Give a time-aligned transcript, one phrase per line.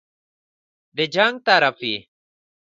[0.95, 1.97] د جنګ طرف وي.